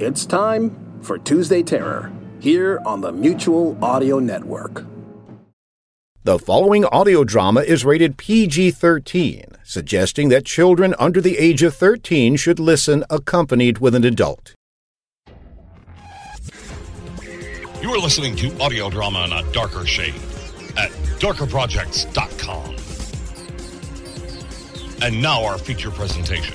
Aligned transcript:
It's 0.00 0.24
time 0.24 1.00
for 1.02 1.18
Tuesday 1.18 1.60
Terror 1.60 2.12
here 2.38 2.80
on 2.86 3.00
the 3.00 3.10
Mutual 3.10 3.76
Audio 3.82 4.20
Network. 4.20 4.86
The 6.22 6.38
following 6.38 6.84
audio 6.84 7.24
drama 7.24 7.62
is 7.62 7.84
rated 7.84 8.16
PG 8.16 8.70
13, 8.70 9.56
suggesting 9.64 10.28
that 10.28 10.44
children 10.44 10.94
under 11.00 11.20
the 11.20 11.36
age 11.36 11.64
of 11.64 11.74
13 11.74 12.36
should 12.36 12.60
listen 12.60 13.02
accompanied 13.10 13.78
with 13.78 13.96
an 13.96 14.04
adult. 14.04 14.54
You 17.82 17.90
are 17.90 17.98
listening 17.98 18.36
to 18.36 18.56
audio 18.60 18.90
drama 18.90 19.24
in 19.24 19.32
a 19.32 19.42
darker 19.50 19.84
shade 19.84 20.14
at 20.76 20.92
darkerprojects.com. 21.18 22.76
And 25.02 25.20
now 25.20 25.44
our 25.44 25.58
feature 25.58 25.90
presentation. 25.90 26.54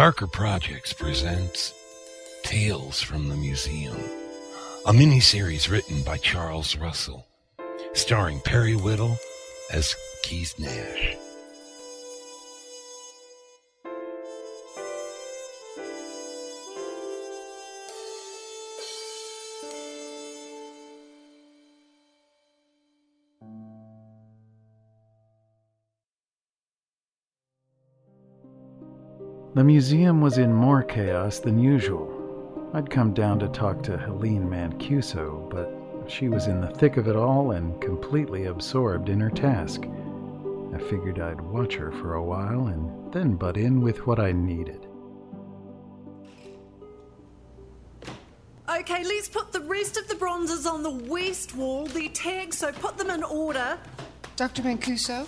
Darker 0.00 0.26
Projects 0.26 0.94
presents 0.94 1.74
Tales 2.42 3.02
from 3.02 3.28
the 3.28 3.36
Museum, 3.36 3.98
a 4.86 4.94
miniseries 4.94 5.70
written 5.70 6.00
by 6.00 6.16
Charles 6.16 6.74
Russell, 6.74 7.26
starring 7.92 8.40
Perry 8.40 8.74
Whittle 8.74 9.18
as 9.70 9.94
Keith 10.22 10.58
Nash. 10.58 11.18
The 29.60 29.64
museum 29.64 30.22
was 30.22 30.38
in 30.38 30.54
more 30.54 30.82
chaos 30.82 31.38
than 31.38 31.58
usual. 31.58 32.70
I'd 32.72 32.88
come 32.88 33.12
down 33.12 33.38
to 33.40 33.48
talk 33.48 33.82
to 33.82 33.98
Helene 33.98 34.48
Mancuso, 34.48 35.50
but 35.50 36.10
she 36.10 36.30
was 36.30 36.46
in 36.46 36.62
the 36.62 36.70
thick 36.70 36.96
of 36.96 37.08
it 37.08 37.14
all 37.14 37.50
and 37.50 37.78
completely 37.78 38.46
absorbed 38.46 39.10
in 39.10 39.20
her 39.20 39.28
task. 39.28 39.82
I 40.74 40.78
figured 40.78 41.20
I'd 41.20 41.42
watch 41.42 41.74
her 41.74 41.92
for 41.92 42.14
a 42.14 42.24
while 42.24 42.68
and 42.68 43.12
then 43.12 43.36
butt 43.36 43.58
in 43.58 43.82
with 43.82 44.06
what 44.06 44.18
I 44.18 44.32
needed. 44.32 44.86
Okay, 48.66 49.04
let's 49.04 49.28
put 49.28 49.52
the 49.52 49.60
rest 49.60 49.98
of 49.98 50.08
the 50.08 50.14
bronzes 50.14 50.64
on 50.64 50.82
the 50.82 51.04
west 51.12 51.54
wall. 51.54 51.84
They're 51.84 52.08
tagged, 52.08 52.54
so 52.54 52.72
put 52.72 52.96
them 52.96 53.10
in 53.10 53.22
order. 53.22 53.76
Dr. 54.36 54.62
Mancuso, 54.62 55.26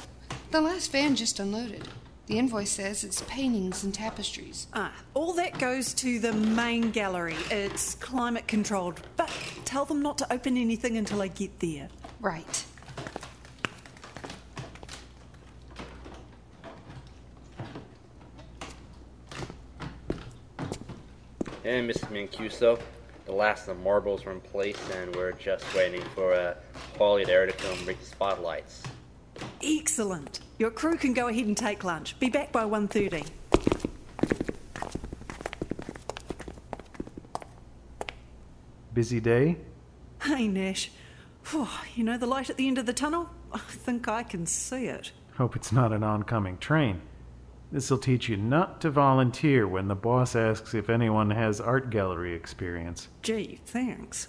the 0.51 0.63
last 0.63 0.91
van 0.91 1.17
just 1.17 1.39
unloaded. 1.39 1.87
The 2.33 2.39
invoice 2.39 2.71
says 2.71 3.05
it's 3.05 3.21
paintings 3.29 3.85
and 3.85 3.93
tapestries. 3.93 4.67
Ah, 4.73 4.91
all 5.13 5.35
that 5.35 5.59
goes 5.59 5.93
to 5.93 6.19
the 6.19 6.33
main 6.33 6.91
gallery. 6.91 7.37
It's 7.51 7.95
climate 7.97 8.49
controlled, 8.49 9.03
but 9.19 9.31
tell 9.67 9.85
them 9.85 10.01
not 10.01 10.17
to 10.17 10.33
open 10.33 10.57
anything 10.57 10.97
until 10.97 11.21
I 11.21 11.29
get 11.29 11.61
there. 11.61 11.91
Right. 12.23 12.65
And 21.65 21.91
Mrs. 21.91 22.09
Mancuso, 22.09 22.81
the 23.27 23.33
last 23.33 23.69
of 23.69 23.77
the 23.77 23.83
marbles 23.85 24.25
were 24.25 24.33
in 24.33 24.41
place, 24.41 24.79
and 24.97 25.15
we're 25.15 25.33
just 25.33 25.67
waiting 25.75 26.03
for 26.15 26.33
a 26.33 26.57
quality 26.97 27.31
air 27.31 27.45
to 27.45 27.53
come 27.53 27.85
bring 27.85 27.99
the 27.99 28.07
spotlights. 28.07 28.85
Excellent. 29.63 30.41
Your 30.59 30.71
crew 30.71 30.97
can 30.97 31.13
go 31.13 31.29
ahead 31.29 31.47
and 31.47 31.57
take 31.57 31.85
lunch. 31.85 32.19
Be 32.19 32.29
back 32.29 32.53
by 32.53 32.65
1.30. 32.65 33.29
Busy 38.93 39.21
day? 39.21 39.57
Hey, 40.23 40.49
Nash. 40.49 40.91
You 41.95 42.05
know 42.05 42.17
the 42.17 42.27
light 42.27 42.51
at 42.51 42.57
the 42.57 42.69
end 42.69 42.79
of 42.79 42.87
the 42.87 42.93
tunnel? 42.93 43.29
I 43.53 43.59
think 43.59 44.09
I 44.09 44.23
can 44.23 44.47
see 44.47 44.87
it. 44.87 45.13
Hope 45.37 45.57
it's 45.57 45.73
not 45.73 45.93
an 45.93 46.03
oncoming 46.03 46.59
train. 46.59 47.01
This'll 47.71 47.99
teach 47.99 48.29
you 48.29 48.37
not 48.37 48.81
to 48.83 48.91
volunteer 48.91 49.67
when 49.67 49.89
the 49.89 49.95
boss 49.95 50.37
asks 50.37 50.75
if 50.75 50.91
anyone 50.91 51.31
has 51.31 51.61
art 51.61 51.91
gallery 51.91 52.35
experience. 52.35 53.09
Gee, 53.23 53.61
thanks. 53.65 54.29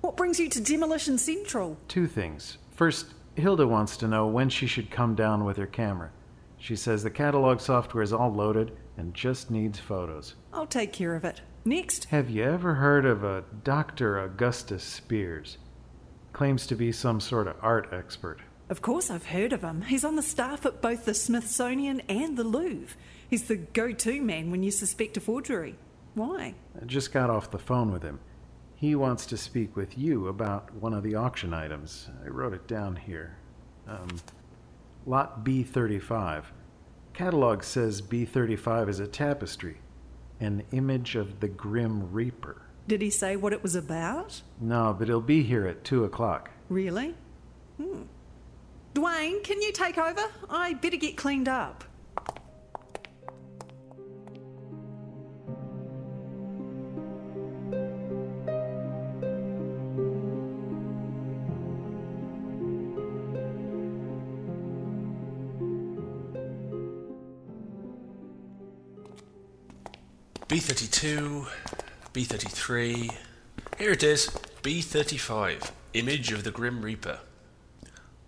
What 0.00 0.16
brings 0.16 0.38
you 0.38 0.48
to 0.48 0.60
Demolition 0.60 1.18
Central? 1.18 1.76
Two 1.88 2.06
things. 2.06 2.58
First, 2.70 3.14
Hilda 3.38 3.66
wants 3.66 3.96
to 3.98 4.08
know 4.08 4.26
when 4.26 4.48
she 4.48 4.66
should 4.66 4.90
come 4.90 5.14
down 5.14 5.44
with 5.44 5.56
her 5.56 5.66
camera. 5.66 6.10
She 6.58 6.74
says 6.74 7.02
the 7.02 7.10
catalog 7.10 7.60
software 7.60 8.02
is 8.02 8.12
all 8.12 8.32
loaded 8.32 8.76
and 8.96 9.14
just 9.14 9.50
needs 9.50 9.78
photos. 9.78 10.34
I'll 10.52 10.66
take 10.66 10.92
care 10.92 11.14
of 11.14 11.24
it. 11.24 11.40
Next. 11.64 12.06
Have 12.06 12.30
you 12.30 12.42
ever 12.42 12.74
heard 12.74 13.04
of 13.04 13.22
a 13.22 13.44
Dr. 13.62 14.18
Augustus 14.18 14.82
Spears? 14.82 15.58
Claims 16.32 16.66
to 16.66 16.74
be 16.74 16.90
some 16.90 17.20
sort 17.20 17.46
of 17.46 17.56
art 17.62 17.88
expert. 17.92 18.40
Of 18.70 18.82
course, 18.82 19.10
I've 19.10 19.26
heard 19.26 19.52
of 19.52 19.62
him. 19.62 19.82
He's 19.82 20.04
on 20.04 20.16
the 20.16 20.22
staff 20.22 20.66
at 20.66 20.82
both 20.82 21.04
the 21.04 21.14
Smithsonian 21.14 22.00
and 22.08 22.36
the 22.36 22.44
Louvre. 22.44 22.96
He's 23.28 23.44
the 23.44 23.56
go 23.56 23.92
to 23.92 24.20
man 24.20 24.50
when 24.50 24.62
you 24.62 24.70
suspect 24.70 25.16
a 25.16 25.20
forgery. 25.20 25.76
Why? 26.14 26.54
I 26.80 26.84
just 26.84 27.12
got 27.12 27.30
off 27.30 27.50
the 27.50 27.58
phone 27.58 27.92
with 27.92 28.02
him. 28.02 28.18
He 28.78 28.94
wants 28.94 29.26
to 29.26 29.36
speak 29.36 29.74
with 29.74 29.98
you 29.98 30.28
about 30.28 30.72
one 30.72 30.94
of 30.94 31.02
the 31.02 31.16
auction 31.16 31.52
items. 31.52 32.08
I 32.24 32.28
wrote 32.28 32.52
it 32.52 32.68
down 32.68 32.94
here. 32.94 33.36
Um, 33.88 34.06
lot 35.04 35.44
B35. 35.44 36.44
Catalog 37.12 37.64
says 37.64 38.00
B35 38.00 38.88
is 38.88 39.00
a 39.00 39.08
tapestry. 39.08 39.78
An 40.38 40.62
image 40.70 41.16
of 41.16 41.40
the 41.40 41.48
Grim 41.48 42.12
Reaper. 42.12 42.62
Did 42.86 43.02
he 43.02 43.10
say 43.10 43.34
what 43.34 43.52
it 43.52 43.64
was 43.64 43.74
about? 43.74 44.42
No, 44.60 44.94
but 44.96 45.08
he'll 45.08 45.20
be 45.20 45.42
here 45.42 45.66
at 45.66 45.82
2 45.82 46.04
o'clock. 46.04 46.52
Really? 46.68 47.16
Hmm. 47.78 48.02
Dwayne, 48.94 49.42
can 49.42 49.60
you 49.60 49.72
take 49.72 49.98
over? 49.98 50.22
I 50.48 50.74
better 50.74 50.96
get 50.96 51.16
cleaned 51.16 51.48
up. 51.48 51.82
B32, 70.58 71.46
B33. 72.12 73.14
Here 73.78 73.92
it 73.92 74.02
is 74.02 74.26
B35, 74.62 75.70
Image 75.94 76.32
of 76.32 76.42
the 76.42 76.50
Grim 76.50 76.82
Reaper. 76.82 77.20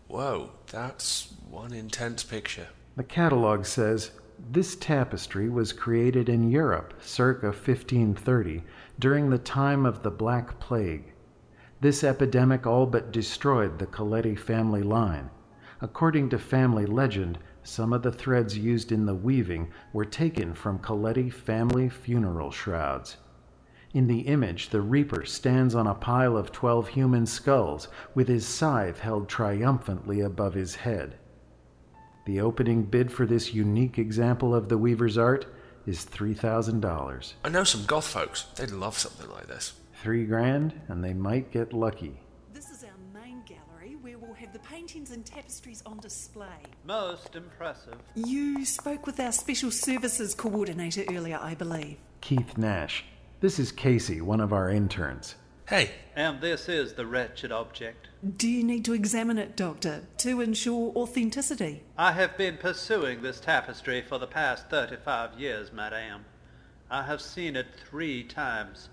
Whoa, 0.07 0.53
that's 0.69 1.35
one 1.51 1.73
intense 1.73 2.23
picture. 2.23 2.69
The 2.95 3.03
catalogue 3.03 3.67
says 3.67 4.13
this 4.53 4.77
tapestry 4.77 5.49
was 5.49 5.73
created 5.73 6.29
in 6.29 6.53
Europe 6.53 6.95
circa 7.03 7.47
1530 7.47 8.63
during 9.01 9.29
the 9.29 9.39
time 9.39 9.85
of 9.85 10.05
the 10.05 10.13
Black 10.13 10.61
Plague. 10.61 11.13
This 11.81 12.05
epidemic 12.05 12.65
all 12.65 12.87
but 12.87 13.11
destroyed 13.11 13.81
the 13.81 13.87
Coletti 13.87 14.39
family 14.39 14.85
line. 14.85 15.31
According 15.81 16.29
to 16.29 16.39
family 16.39 16.87
legend, 16.87 17.39
some 17.63 17.93
of 17.93 18.03
the 18.03 18.13
threads 18.13 18.57
used 18.57 18.93
in 18.93 19.07
the 19.07 19.15
weaving 19.15 19.71
were 19.93 20.05
taken 20.05 20.55
from 20.55 20.79
Coletti 20.79 21.31
family 21.31 21.89
funeral 21.89 22.51
shrouds. 22.51 23.17
In 23.93 24.07
the 24.07 24.21
image, 24.21 24.69
the 24.69 24.81
reaper 24.81 25.25
stands 25.25 25.75
on 25.75 25.87
a 25.87 25.95
pile 25.95 26.37
of 26.37 26.53
twelve 26.53 26.89
human 26.89 27.27
skulls 27.27 27.89
with 28.15 28.29
his 28.29 28.47
scythe 28.47 29.01
held 29.01 29.29
triumphantly 29.29 30.21
above 30.21 30.55
his 30.55 30.77
head. 30.77 31.19
The 32.27 32.41
opening 32.41 32.85
bid 32.85 33.11
for 33.11 33.27
this 33.27 33.53
unique 33.53 33.99
example 33.99 34.55
of 34.55 34.69
the 34.69 34.79
weaver's 34.79 35.19
art 35.19 35.47
is 35.87 36.05
$3,000. 36.05 37.33
I 37.45 37.49
know 37.49 37.65
some 37.65 37.85
goth 37.87 38.07
folks. 38.07 38.45
They'd 38.55 38.71
love 38.71 38.97
something 38.97 39.29
like 39.31 39.49
this. 39.49 39.73
Three 40.03 40.25
grand, 40.25 40.81
and 40.87 41.03
they 41.03 41.15
might 41.15 41.51
get 41.51 41.73
lucky. 41.73 42.21
Where 44.01 44.19
we'll 44.19 44.35
have 44.35 44.53
the 44.53 44.59
paintings 44.61 45.11
and 45.11 45.25
tapestries 45.25 45.83
on 45.85 45.99
display. 45.99 46.47
Most 46.85 47.37
impressive. 47.37 47.97
You 48.15 48.65
spoke 48.65 49.07
with 49.07 49.21
our 49.21 49.33
special 49.33 49.71
services 49.71 50.35
coordinator 50.35 51.05
earlier, 51.11 51.39
I 51.41 51.55
believe. 51.55 51.99
Keith 52.21 52.57
Nash. 52.57 53.05
This 53.41 53.59
is 53.59 53.73
Casey, 53.73 54.21
one 54.21 54.41
of 54.41 54.53
our 54.53 54.71
interns. 54.71 55.35
Hey. 55.69 55.91
And 56.17 56.41
this 56.41 56.69
is 56.69 56.95
the 56.95 57.07
wretched 57.07 57.53
object. 57.53 58.09
Do 58.37 58.49
you 58.49 58.65
need 58.65 58.85
to 58.87 58.93
examine 58.93 59.39
it, 59.39 59.57
Doctor, 59.57 60.03
to 60.19 60.41
ensure 60.41 60.93
authenticity? 60.97 61.83
I 61.97 62.13
have 62.13 62.37
been 62.37 62.57
pursuing 62.57 63.23
this 63.23 63.41
tapestry 63.41 64.03
for 64.03 64.19
the 64.19 64.27
past 64.27 64.69
35 64.69 65.39
years, 65.39 65.73
madame. 65.73 66.25
I 66.91 67.05
have 67.05 67.21
seen 67.21 67.57
it 67.57 67.69
three 67.89 68.25
times. 68.25 68.89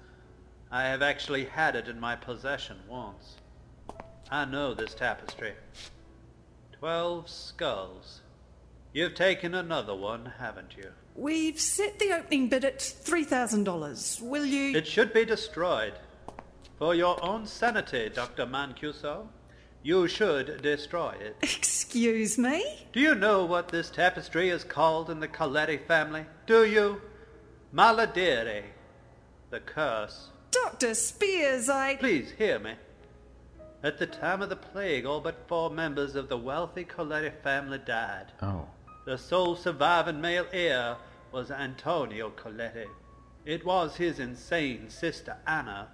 I 0.72 0.84
have 0.84 1.02
actually 1.02 1.46
had 1.46 1.76
it 1.76 1.88
in 1.88 2.00
my 2.00 2.16
possession 2.16 2.78
once. 2.88 3.38
I 4.30 4.46
know 4.46 4.74
this 4.74 4.94
tapestry. 4.94 5.54
Twelve 6.74 7.30
skulls. 7.30 8.22
You've 8.94 9.16
taken 9.16 9.54
another 9.54 9.96
one, 9.96 10.34
haven't 10.40 10.76
you? 10.76 10.92
We've 11.16 11.60
set 11.60 12.00
the 12.00 12.14
opening 12.14 12.48
bid 12.50 12.64
at 12.66 12.80
$3,000. 12.80 14.22
Will 14.22 14.46
you. 14.46 14.76
It 14.76 14.88
should 14.88 15.14
be 15.14 15.26
destroyed. 15.26 15.94
For 16.78 16.94
your 16.94 17.24
own 17.24 17.46
sanity, 17.46 18.10
Dr. 18.10 18.46
Mancuso, 18.46 19.28
you 19.82 20.08
should 20.08 20.62
destroy 20.62 21.16
it. 21.20 21.36
Excuse 21.42 22.38
me? 22.38 22.88
Do 22.94 23.00
you 23.00 23.16
know 23.16 23.46
what 23.46 23.70
this 23.70 23.90
tapestry 23.90 24.50
is 24.50 24.64
called 24.64 25.10
in 25.10 25.20
the 25.20 25.28
Coletti 25.28 25.78
family? 25.88 26.26
Do 26.46 26.66
you? 26.66 27.02
Maledire. 27.74 28.64
The 29.50 29.60
curse. 29.60 30.30
Dr. 30.52 30.94
Spears, 30.94 31.70
I. 31.70 31.96
Please 31.96 32.32
hear 32.38 32.60
me. 32.60 32.74
At 33.84 34.00
the 34.00 34.08
time 34.08 34.42
of 34.42 34.50
the 34.50 34.56
plague, 34.56 35.06
all 35.06 35.22
but 35.22 35.48
four 35.48 35.70
members 35.70 36.16
of 36.16 36.30
the 36.30 36.38
wealthy 36.38 36.84
Coletti 36.84 37.32
family 37.44 37.78
died. 37.78 38.32
Oh. 38.42 38.68
The 39.06 39.18
sole 39.18 39.56
surviving 39.56 40.20
male 40.20 40.48
heir 40.52 40.98
was 41.32 41.52
Antonio 41.52 42.32
Coletti. 42.32 42.88
It 43.46 43.64
was 43.66 43.96
his 43.96 44.20
insane 44.20 44.90
sister 44.90 45.38
Anna 45.46 45.90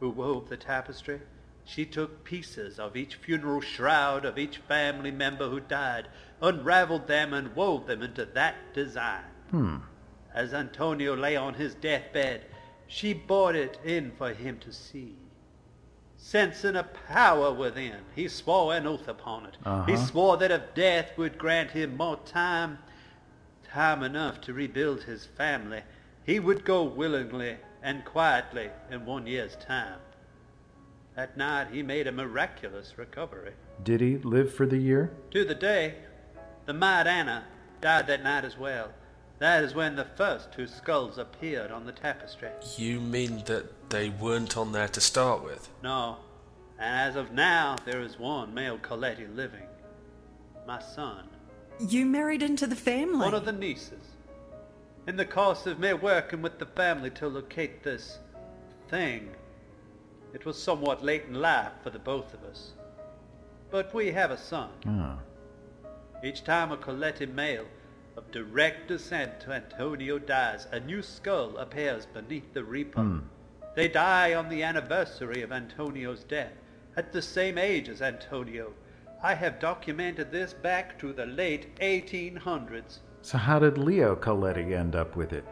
who 0.00 0.10
wove 0.10 0.48
the 0.48 0.56
tapestry. 0.56 1.20
She 1.64 1.84
took 1.84 2.24
pieces 2.24 2.78
of 2.78 2.96
each 2.96 3.14
funeral 3.14 3.60
shroud 3.60 4.24
of 4.24 4.38
each 4.38 4.58
family 4.58 5.10
member 5.10 5.48
who 5.48 5.60
died, 5.60 6.08
unraveled 6.40 7.06
them, 7.06 7.32
and 7.32 7.54
wove 7.54 7.86
them 7.86 8.02
into 8.02 8.24
that 8.24 8.56
design. 8.74 9.24
Hmm. 9.50 9.76
As 10.34 10.54
Antonio 10.54 11.16
lay 11.16 11.36
on 11.36 11.54
his 11.54 11.74
deathbed, 11.74 12.46
she 12.86 13.12
brought 13.12 13.54
it 13.54 13.78
in 13.84 14.12
for 14.12 14.32
him 14.32 14.58
to 14.60 14.72
see. 14.72 15.16
Sensing 16.20 16.76
a 16.76 16.82
power 16.82 17.52
within, 17.52 17.94
he 18.14 18.28
swore 18.28 18.74
an 18.74 18.86
oath 18.86 19.08
upon 19.08 19.46
it. 19.46 19.56
Uh-huh. 19.64 19.84
He 19.84 19.96
swore 19.96 20.36
that 20.36 20.50
if 20.50 20.74
death 20.74 21.16
would 21.16 21.38
grant 21.38 21.70
him 21.70 21.96
more 21.96 22.18
time, 22.26 22.78
time 23.64 24.02
enough 24.02 24.40
to 24.42 24.52
rebuild 24.52 25.04
his 25.04 25.24
family, 25.24 25.82
he 26.24 26.40
would 26.40 26.64
go 26.64 26.82
willingly 26.82 27.56
and 27.82 28.04
quietly 28.04 28.68
in 28.90 29.06
one 29.06 29.26
year's 29.26 29.56
time. 29.56 30.00
That 31.14 31.36
night 31.36 31.68
he 31.72 31.82
made 31.82 32.06
a 32.06 32.12
miraculous 32.12 32.98
recovery. 32.98 33.52
Did 33.82 34.00
he 34.00 34.18
live 34.18 34.52
for 34.52 34.66
the 34.66 34.76
year? 34.76 35.12
To 35.30 35.44
the 35.44 35.54
day, 35.54 35.94
the 36.66 36.74
Maid 36.74 37.06
Anna 37.06 37.44
died 37.80 38.08
that 38.08 38.22
night 38.22 38.44
as 38.44 38.58
well. 38.58 38.90
That 39.38 39.62
is 39.62 39.74
when 39.74 39.94
the 39.94 40.04
first 40.04 40.52
two 40.52 40.66
skulls 40.66 41.16
appeared 41.16 41.70
on 41.70 41.86
the 41.86 41.92
tapestry. 41.92 42.50
You 42.76 43.00
mean 43.00 43.44
that 43.46 43.90
they 43.90 44.08
weren't 44.08 44.56
on 44.56 44.72
there 44.72 44.88
to 44.88 45.00
start 45.00 45.44
with? 45.44 45.68
No, 45.82 46.16
and 46.78 47.08
as 47.10 47.16
of 47.16 47.32
now, 47.32 47.76
there 47.84 48.00
is 48.00 48.18
one 48.18 48.52
male 48.52 48.78
Coletti 48.78 49.26
living. 49.34 49.66
My 50.66 50.80
son. 50.80 51.24
You 51.80 52.04
married 52.04 52.42
into 52.42 52.66
the 52.66 52.76
family? 52.76 53.20
One 53.20 53.34
of 53.34 53.44
the 53.44 53.52
nieces. 53.52 54.04
In 55.06 55.16
the 55.16 55.24
course 55.24 55.66
of 55.66 55.78
me 55.78 55.92
working 55.92 56.42
with 56.42 56.58
the 56.58 56.66
family 56.66 57.10
to 57.10 57.28
locate 57.28 57.82
this 57.82 58.18
thing, 58.88 59.30
it 60.34 60.44
was 60.44 60.60
somewhat 60.60 61.04
late 61.04 61.24
in 61.28 61.34
life 61.34 61.72
for 61.82 61.90
the 61.90 61.98
both 61.98 62.34
of 62.34 62.44
us. 62.44 62.72
But 63.70 63.94
we 63.94 64.10
have 64.10 64.30
a 64.30 64.36
son. 64.36 64.70
Oh. 64.86 65.18
Each 66.22 66.44
time 66.44 66.72
a 66.72 66.76
Coletti 66.76 67.26
male 67.26 67.66
of 68.18 68.32
direct 68.32 68.88
descent 68.88 69.38
to 69.38 69.52
Antonio 69.52 70.18
dies, 70.18 70.66
a 70.72 70.80
new 70.80 71.00
skull 71.00 71.56
appears 71.56 72.04
beneath 72.04 72.52
the 72.52 72.64
reaper. 72.64 73.00
Hmm. 73.00 73.18
They 73.76 73.86
die 73.86 74.34
on 74.34 74.48
the 74.48 74.64
anniversary 74.64 75.42
of 75.42 75.52
Antonio's 75.52 76.24
death, 76.24 76.52
at 76.96 77.12
the 77.12 77.22
same 77.22 77.56
age 77.56 77.88
as 77.88 78.02
Antonio. 78.02 78.72
I 79.22 79.34
have 79.34 79.60
documented 79.60 80.32
this 80.32 80.52
back 80.52 80.98
to 80.98 81.12
the 81.12 81.26
late 81.26 81.78
1800s. 81.78 82.98
So, 83.22 83.38
how 83.38 83.60
did 83.60 83.78
Leo 83.78 84.16
Coletti 84.16 84.74
end 84.74 84.96
up 84.96 85.14
with 85.14 85.32
it? 85.32 85.44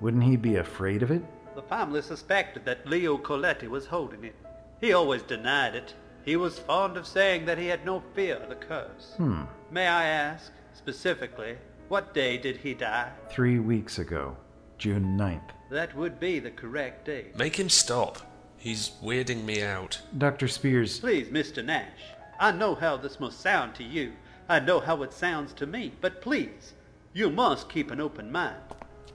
Wouldn't 0.00 0.22
he 0.22 0.36
be 0.36 0.56
afraid 0.56 1.02
of 1.02 1.10
it? 1.10 1.22
The 1.56 1.62
family 1.62 2.02
suspected 2.02 2.64
that 2.66 2.86
Leo 2.86 3.18
Coletti 3.18 3.66
was 3.66 3.86
holding 3.86 4.22
it. 4.22 4.36
He 4.80 4.92
always 4.92 5.22
denied 5.22 5.74
it. 5.74 5.94
He 6.24 6.36
was 6.36 6.60
fond 6.60 6.96
of 6.96 7.08
saying 7.08 7.46
that 7.46 7.58
he 7.58 7.66
had 7.66 7.84
no 7.84 8.00
fear 8.14 8.36
of 8.36 8.48
the 8.48 8.54
curse. 8.54 9.14
Hmm. 9.16 9.42
May 9.72 9.88
I 9.88 10.04
ask, 10.04 10.52
specifically, 10.72 11.56
what 11.92 12.14
day 12.14 12.38
did 12.38 12.56
he 12.56 12.72
die? 12.72 13.10
Three 13.28 13.58
weeks 13.58 13.98
ago, 13.98 14.34
June 14.78 15.18
9th. 15.18 15.50
That 15.68 15.94
would 15.94 16.18
be 16.18 16.38
the 16.38 16.50
correct 16.50 17.04
date. 17.04 17.36
Make 17.36 17.60
him 17.60 17.68
stop. 17.68 18.18
He's 18.56 18.92
weirding 19.02 19.44
me 19.44 19.62
out. 19.62 20.00
Dr. 20.16 20.48
Spears. 20.48 21.00
Please, 21.00 21.28
Mr. 21.28 21.62
Nash. 21.62 22.00
I 22.40 22.50
know 22.50 22.74
how 22.74 22.96
this 22.96 23.20
must 23.20 23.42
sound 23.42 23.74
to 23.74 23.84
you. 23.84 24.14
I 24.48 24.58
know 24.58 24.80
how 24.80 25.02
it 25.02 25.12
sounds 25.12 25.52
to 25.52 25.66
me. 25.66 25.92
But 26.00 26.22
please, 26.22 26.72
you 27.12 27.28
must 27.28 27.68
keep 27.68 27.90
an 27.90 28.00
open 28.00 28.32
mind. 28.32 28.56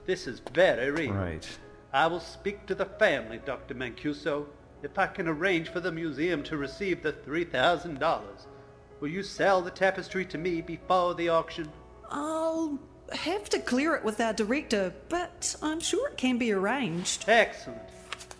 This 0.06 0.28
is 0.28 0.40
very 0.54 0.92
real. 0.92 1.14
Right. 1.14 1.58
I 1.92 2.06
will 2.06 2.20
speak 2.20 2.64
to 2.66 2.76
the 2.76 2.86
family, 2.86 3.40
Dr. 3.44 3.74
Mancuso. 3.74 4.46
If 4.84 4.96
I 4.96 5.08
can 5.08 5.26
arrange 5.26 5.70
for 5.70 5.80
the 5.80 5.90
museum 5.90 6.44
to 6.44 6.56
receive 6.56 7.02
the 7.02 7.12
$3,000, 7.12 8.22
will 9.00 9.08
you 9.08 9.24
sell 9.24 9.62
the 9.62 9.72
tapestry 9.72 10.24
to 10.26 10.38
me 10.38 10.60
before 10.60 11.16
the 11.16 11.28
auction? 11.28 11.72
I'll 12.10 12.78
have 13.12 13.48
to 13.50 13.58
clear 13.58 13.94
it 13.94 14.04
with 14.04 14.20
our 14.20 14.32
director, 14.32 14.92
but 15.08 15.54
I'm 15.62 15.80
sure 15.80 16.08
it 16.08 16.16
can 16.16 16.38
be 16.38 16.52
arranged. 16.52 17.24
Excellent. 17.28 17.80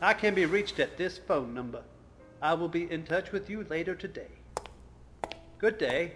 I 0.01 0.15
can 0.15 0.35
be 0.35 0.47
reached 0.47 0.79
at 0.79 0.97
this 0.97 1.19
phone 1.19 1.55
number. 1.55 1.83
I 2.41 2.55
will 2.55 2.69
be 2.69 2.91
in 2.91 3.05
touch 3.05 3.33
with 3.33 3.51
you 3.51 3.67
later 3.69 3.95
today. 3.95 4.29
Good 5.59 5.79
day. 5.79 6.13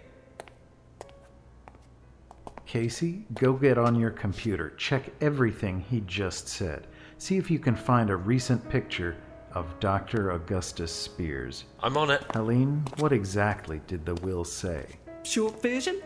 Casey, 2.65 3.25
go 3.35 3.53
get 3.53 3.77
on 3.77 3.99
your 3.99 4.11
computer. 4.11 4.71
Check 4.77 5.11
everything 5.21 5.85
he 5.91 6.01
just 6.07 6.49
said. 6.49 6.87
See 7.19 7.37
if 7.37 7.51
you 7.51 7.59
can 7.59 7.75
find 7.75 8.09
a 8.09 8.17
recent 8.17 8.67
picture 8.71 9.17
of 9.53 9.79
Dr. 9.81 10.31
Augustus 10.31 10.93
Spears. 10.93 11.65
I'm 11.83 11.97
on 11.97 12.11
it. 12.11 12.25
Helene, 12.33 12.85
what 12.99 13.13
exactly 13.13 13.83
did 13.87 14.07
the 14.07 14.15
will 14.17 14.45
say? 14.45 14.87
Short 15.25 15.61
version 15.61 16.01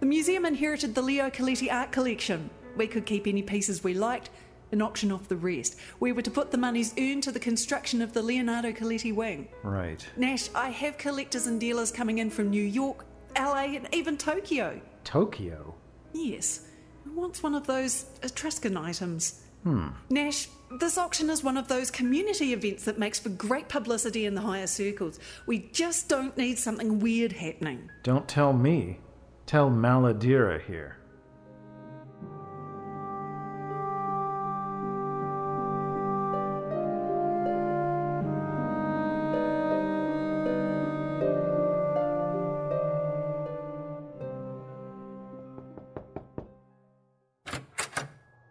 The 0.00 0.06
museum 0.06 0.46
inherited 0.46 0.94
the 0.94 1.02
Leo 1.02 1.28
Coletti 1.28 1.72
art 1.72 1.90
collection. 1.90 2.50
We 2.76 2.86
could 2.86 3.04
keep 3.04 3.26
any 3.26 3.42
pieces 3.42 3.82
we 3.82 3.94
liked 3.94 4.30
and 4.70 4.80
auction 4.80 5.10
off 5.10 5.28
the 5.28 5.36
rest. 5.36 5.76
We 5.98 6.12
were 6.12 6.22
to 6.22 6.30
put 6.30 6.52
the 6.52 6.58
monies 6.58 6.94
earned 6.98 7.24
to 7.24 7.32
the 7.32 7.40
construction 7.40 8.00
of 8.00 8.12
the 8.12 8.22
Leonardo 8.22 8.70
Coletti 8.70 9.12
wing. 9.12 9.48
Right. 9.64 10.06
Nash, 10.16 10.50
I 10.54 10.70
have 10.70 10.98
collectors 10.98 11.48
and 11.48 11.60
dealers 11.60 11.90
coming 11.90 12.18
in 12.18 12.30
from 12.30 12.50
New 12.50 12.62
York, 12.62 13.06
LA, 13.36 13.74
and 13.74 13.88
even 13.92 14.16
Tokyo. 14.16 14.80
Tokyo? 15.02 15.74
Yes. 16.12 16.66
Who 17.04 17.12
wants 17.12 17.42
one 17.42 17.54
of 17.56 17.66
those 17.66 18.04
Etruscan 18.22 18.76
items? 18.76 19.42
Hmm. 19.64 19.88
Nash, 20.10 20.48
this 20.78 20.96
auction 20.96 21.28
is 21.28 21.42
one 21.42 21.56
of 21.56 21.66
those 21.66 21.90
community 21.90 22.52
events 22.52 22.84
that 22.84 22.98
makes 22.98 23.18
for 23.18 23.30
great 23.30 23.68
publicity 23.68 24.26
in 24.26 24.34
the 24.34 24.40
higher 24.42 24.68
circles. 24.68 25.18
We 25.46 25.70
just 25.72 26.08
don't 26.08 26.36
need 26.36 26.58
something 26.58 27.00
weird 27.00 27.32
happening. 27.32 27.90
Don't 28.04 28.28
tell 28.28 28.52
me. 28.52 29.00
Tell 29.48 29.70
Maladira 29.70 30.60
here. 30.60 30.98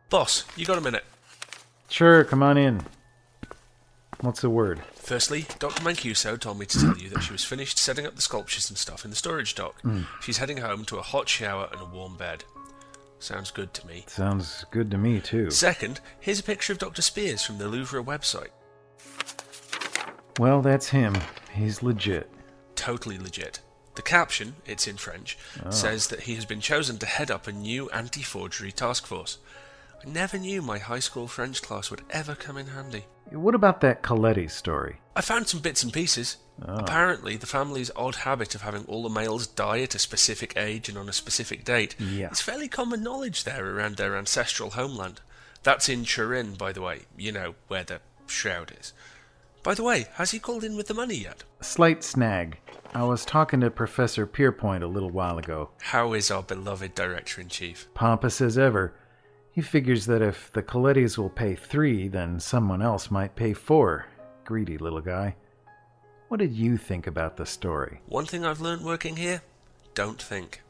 Boss, 0.10 0.46
you 0.56 0.66
got 0.66 0.80
a 0.80 0.82
minute? 0.82 1.04
Sure, 1.89 2.24
come 2.24 2.42
on 2.42 2.58
in. 2.58 2.84
What's 4.22 4.42
the 4.42 4.50
word? 4.50 4.82
Firstly, 4.96 5.46
Dr. 5.60 5.84
Mancuso 5.84 6.40
told 6.40 6.58
me 6.60 6.66
to 6.66 6.80
tell 6.80 6.98
you 6.98 7.10
that 7.10 7.22
she 7.22 7.32
was 7.32 7.44
finished 7.44 7.78
setting 7.78 8.06
up 8.06 8.16
the 8.16 8.22
sculptures 8.22 8.70
and 8.70 8.78
stuff 8.78 9.04
in 9.06 9.12
the 9.12 9.16
storage 9.16 9.54
dock. 9.54 9.82
Mm. 9.84 10.06
She's 10.22 10.38
heading 10.40 10.58
home 10.58 10.86
to 10.86 10.98
a 10.98 11.04
hot 11.04 11.30
shower 11.30 11.70
and 11.72 11.80
a 11.82 11.86
warm 11.86 12.16
bed. 12.18 12.44
Sounds 13.20 13.52
good 13.52 13.74
to 13.76 13.86
me. 13.88 14.06
Sounds 14.08 14.66
good 14.72 14.90
to 14.92 14.98
me, 14.98 15.20
too. 15.20 15.52
Second, 15.52 16.00
here's 16.20 16.40
a 16.40 16.44
picture 16.44 16.74
of 16.74 16.80
Dr. 16.80 17.02
Spears 17.04 17.44
from 17.44 17.58
the 17.60 17.68
Louvre 17.68 18.04
website. 18.04 18.50
Well, 20.40 20.62
that's 20.62 20.90
him. 20.90 21.16
He's 21.54 21.82
legit. 21.82 22.30
Totally 22.76 23.18
legit. 23.18 23.60
The 23.96 24.02
caption, 24.04 24.56
it's 24.68 24.88
in 24.88 24.98
French, 24.98 25.38
Oh. 25.66 25.72
says 25.72 26.08
that 26.08 26.22
he 26.22 26.36
has 26.36 26.46
been 26.46 26.62
chosen 26.62 27.00
to 27.00 27.06
head 27.08 27.32
up 27.32 27.48
a 27.48 27.52
new 27.52 27.90
anti 27.90 28.22
forgery 28.22 28.72
task 28.72 29.08
force. 29.08 29.40
I 30.06 30.10
never 30.10 30.38
knew 30.38 30.62
my 30.62 30.77
high 30.77 31.00
school 31.00 31.27
French 31.27 31.62
class 31.62 31.89
would 31.89 32.01
ever 32.10 32.36
come 32.36 32.58
in 32.58 32.68
handy. 32.68 33.06
What 33.32 33.56
about 33.56 33.82
that 33.82 34.04
Coletti 34.04 34.48
story? 34.50 34.98
I 35.16 35.22
found 35.22 35.48
some 35.48 35.60
bits 35.60 35.84
and 35.84 35.92
pieces. 35.92 36.38
Oh. 36.66 36.75
Apparently, 36.77 37.36
the 37.36 37.46
family's 37.46 37.92
odd 37.96 38.16
habit 38.16 38.56
of 38.56 38.62
having 38.62 38.86
all 38.86 39.04
the 39.04 39.10
males 39.10 39.48
die 39.48 39.82
at 39.82 39.96
a 39.96 40.00
specific 40.00 40.56
age 40.56 40.88
and 40.88 40.98
on 40.98 41.10
a 41.10 41.13
specific 41.13 41.66
date 41.66 41.96
Yeah. 42.00 42.30
is 42.32 42.42
fairly 42.42 42.68
common 42.68 43.04
knowledge 43.04 43.44
there 43.44 43.75
around 43.75 43.98
their 43.98 44.16
ancestral 44.18 44.72
homeland. 44.72 45.22
That's 45.63 45.89
in 45.89 46.06
Turin, 46.06 46.54
by 46.56 46.72
the 46.72 46.82
way, 46.82 47.01
you 47.18 47.32
know, 47.32 47.56
where 47.68 47.84
the 47.84 48.00
shroud 48.27 48.74
is. 48.80 48.94
By 49.63 49.74
the 49.74 49.84
way, 49.84 50.08
has 50.13 50.32
he 50.32 50.39
called 50.39 50.63
in 50.63 50.77
with 50.77 50.88
the 50.88 50.94
money 50.94 51.16
yet? 51.16 51.44
Slight 51.60 52.04
snag. 52.04 52.58
I 52.94 53.04
was 53.04 53.25
talking 53.25 53.60
to 53.60 53.70
Professor 53.70 54.25
Pierpoint 54.25 54.82
a 54.84 54.88
little 54.88 55.10
while 55.10 55.38
ago. 55.38 55.72
How 55.82 56.13
is 56.13 56.32
our 56.32 56.42
beloved 56.44 56.96
Director 56.96 57.42
in 57.42 57.50
Chief? 57.50 57.88
Pompous 57.94 58.39
as 58.39 58.58
ever. 58.58 58.94
He 59.58 59.64
figures 59.64 60.06
that 60.06 60.22
if 60.22 60.52
the 60.52 60.62
Colettis 60.62 61.18
will 61.18 61.32
pay 61.32 61.56
three, 61.56 62.08
then 62.08 62.40
someone 62.40 62.84
else 62.84 63.10
might 63.10 63.36
pay 63.36 63.54
four. 63.54 64.06
Greedy 64.46 64.78
little 64.78 65.02
guy. 65.02 65.36
What 66.28 66.40
did 66.40 66.54
you 66.54 66.78
think 66.78 67.08
about 67.08 67.38
the 67.38 67.46
story? 67.48 68.02
One 68.06 68.28
thing 68.28 68.46
I've 68.46 68.62
learned 68.62 68.84
working 68.84 69.16
here 69.16 69.42
don't 69.96 70.22
think. 70.22 70.62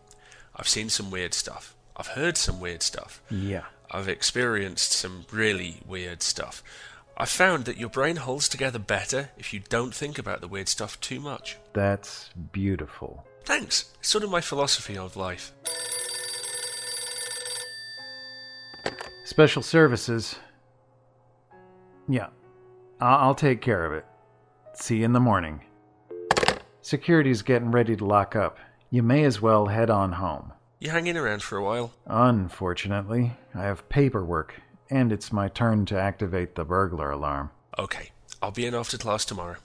I've 0.55 0.69
seen 0.69 0.87
some 0.87 1.11
weird 1.11 1.33
stuff. 1.33 1.75
I've 1.97 2.07
heard 2.07 2.37
some 2.37 2.61
weird 2.61 2.81
stuff. 2.81 3.21
Yeah. 3.29 3.65
I've 3.91 4.07
experienced 4.07 4.93
some 4.93 5.25
really 5.33 5.81
weird 5.85 6.23
stuff. 6.23 6.63
I've 7.17 7.27
found 7.27 7.65
that 7.65 7.75
your 7.75 7.89
brain 7.89 8.15
holds 8.15 8.47
together 8.47 8.79
better 8.79 9.31
if 9.37 9.53
you 9.53 9.59
don't 9.67 9.93
think 9.93 10.17
about 10.17 10.39
the 10.39 10.47
weird 10.47 10.69
stuff 10.69 10.97
too 11.01 11.19
much. 11.19 11.57
That's 11.73 12.29
beautiful. 12.53 13.25
Thanks. 13.43 13.91
It's 13.99 14.07
sort 14.07 14.23
of 14.23 14.31
my 14.31 14.39
philosophy 14.39 14.97
of 14.97 15.17
life. 15.17 15.51
Special 19.27 19.61
services. 19.61 20.37
Yeah. 22.07 22.27
I'll 23.01 23.35
take 23.35 23.59
care 23.59 23.85
of 23.85 23.91
it. 23.91 24.05
See 24.73 24.99
you 24.99 25.03
in 25.03 25.11
the 25.11 25.19
morning. 25.19 25.65
Security's 26.81 27.41
getting 27.41 27.69
ready 27.69 27.97
to 27.97 28.05
lock 28.05 28.37
up. 28.37 28.57
You 28.89 29.03
may 29.03 29.25
as 29.25 29.41
well 29.41 29.65
head 29.65 29.89
on 29.89 30.13
home. 30.13 30.53
You 30.79 30.91
hanging 30.91 31.17
around 31.17 31.43
for 31.43 31.57
a 31.57 31.63
while? 31.63 31.91
Unfortunately, 32.05 33.33
I 33.53 33.63
have 33.63 33.89
paperwork, 33.89 34.61
and 34.89 35.11
it's 35.11 35.33
my 35.33 35.49
turn 35.49 35.85
to 35.87 35.99
activate 35.99 36.55
the 36.55 36.63
burglar 36.63 37.11
alarm. 37.11 37.49
Okay. 37.77 38.11
I'll 38.41 38.51
be 38.51 38.65
in 38.65 38.73
after 38.73 38.97
class 38.97 39.25
tomorrow. 39.25 39.57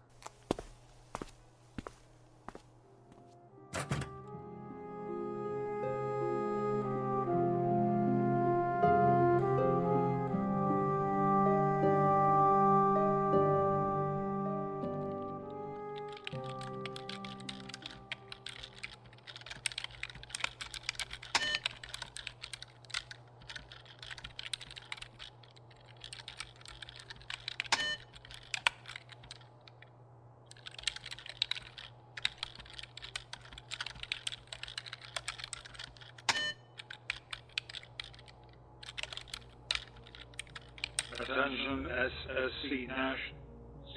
Attention 41.23 41.87
SSC 41.87 42.89
Nash, 42.89 43.19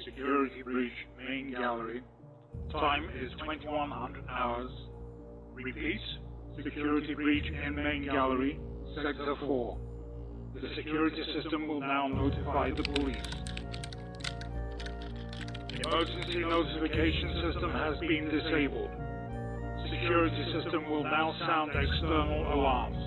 security 0.04 0.62
breach 0.62 0.92
main 1.18 1.50
gallery. 1.50 2.00
Time 2.70 3.08
is 3.20 3.32
2100 3.40 4.24
hours. 4.30 4.70
Repeat, 5.52 6.00
security 6.62 7.14
breach 7.14 7.46
in 7.46 7.74
main 7.74 8.04
gallery, 8.04 8.60
sector 8.94 9.34
4. 9.40 9.78
The 10.54 10.68
security 10.76 11.24
system 11.34 11.66
will 11.66 11.80
now 11.80 12.06
notify 12.06 12.70
the 12.70 12.84
police. 12.84 13.16
Emergency 15.84 16.44
notification 16.44 17.42
system 17.42 17.72
has 17.72 17.98
been 17.98 18.28
disabled. 18.30 18.90
Security 19.90 20.44
system 20.52 20.88
will 20.88 21.02
now 21.02 21.34
sound 21.40 21.72
external 21.74 22.54
alarms. 22.54 23.02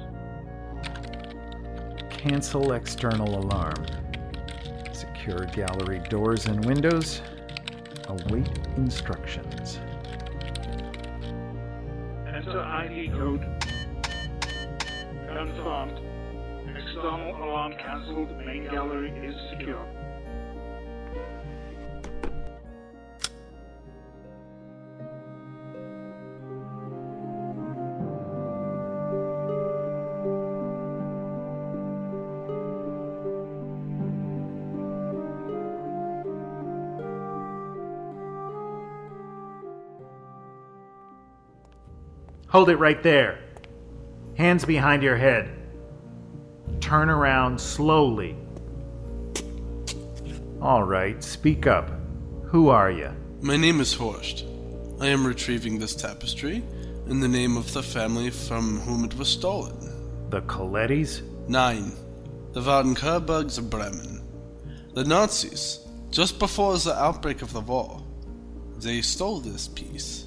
Cancel 2.10 2.74
external 2.74 3.40
alarm. 3.40 3.86
Secure 5.30 5.46
gallery 5.48 6.00
doors 6.10 6.48
and 6.48 6.66
windows. 6.66 7.22
Await 8.08 8.50
instructions. 8.78 9.80
Enter 12.26 12.60
ID 12.60 13.10
code. 13.10 13.46
Confirmed. 15.28 16.00
External 16.76 17.36
alarm 17.44 17.74
cancelled. 17.74 18.36
Main 18.44 18.64
gallery 18.72 19.12
is 19.24 19.36
secure. 19.52 19.86
Hold 42.50 42.70
it 42.70 42.78
right 42.78 43.02
there. 43.04 43.38
Hands 44.36 44.66
behind 44.66 45.04
your 45.04 45.18
head. 45.18 45.52
Turn 46.80 47.10
around 47.10 47.62
slowly. 47.62 48.36
All 50.60 50.84
right, 50.84 51.24
speak 51.24 51.68
up. 51.68 51.92
Who 52.46 52.70
are 52.70 52.90
you? 52.90 53.12
My 53.42 53.56
name 53.56 53.80
is 53.80 53.94
Horst. 53.94 54.46
I 55.00 55.08
am 55.08 55.28
retrieving 55.28 55.78
this 55.78 55.96
tapestry 55.96 56.64
in 57.08 57.20
the 57.20 57.28
name 57.28 57.56
of 57.56 57.72
the 57.72 57.84
family 57.84 58.32
from 58.32 58.80
whom 58.80 59.06
it 59.06 59.16
was 59.16 59.30
stolen. 59.30 60.30
The 60.32 60.42
Colettis? 60.42 61.22
Nine. 61.48 61.92
The 62.54 62.62
Van 62.62 62.96
Kerbergs 62.96 63.60
of 63.60 63.70
Bremen. 63.70 64.24
The 64.96 65.04
Nazis, 65.04 65.86
just 66.10 66.40
before 66.40 66.76
the 66.80 66.96
outbreak 67.00 67.44
of 67.44 67.54
the 67.54 67.62
war, 67.62 68.04
they 68.80 69.02
stole 69.02 69.40
this 69.40 69.68
piece. 69.68 70.26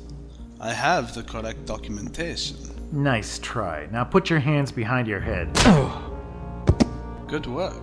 I 0.65 0.73
have 0.73 1.13
the 1.13 1.25
correct 1.25 1.67
documentation. 1.67 2.57
Nice 2.93 3.41
try. 3.41 3.89
Now 3.91 4.05
put 4.05 4.31
your 4.31 4.39
hands 4.39 4.71
behind 4.71 5.09
your 5.09 5.19
head. 5.19 5.53
Good 7.27 7.47
work. 7.49 7.83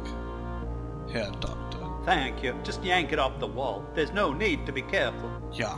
Here, 1.11 1.29
Doctor. 1.41 1.79
Thank 2.05 2.41
you. 2.41 2.55
Just 2.63 2.81
yank 2.81 3.11
it 3.11 3.19
off 3.19 3.37
the 3.37 3.47
wall. 3.47 3.85
There's 3.95 4.13
no 4.13 4.31
need 4.31 4.65
to 4.65 4.71
be 4.71 4.81
careful. 4.81 5.29
Yeah. 5.51 5.77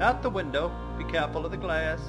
Out 0.00 0.22
the 0.22 0.30
window. 0.30 0.72
Be 0.96 1.04
careful 1.04 1.44
of 1.44 1.50
the 1.50 1.58
glass. 1.58 2.00